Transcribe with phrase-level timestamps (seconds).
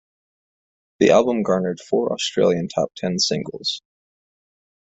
[0.97, 3.83] The album garnered four Australian top ten singles.